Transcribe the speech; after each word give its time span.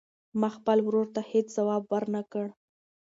ما 0.39 0.49
خپل 0.57 0.77
ورور 0.83 1.07
ته 1.15 1.21
هېڅ 1.31 1.47
ځواب 1.57 1.83
ورنه 1.91 2.21
کړ. 2.31 2.45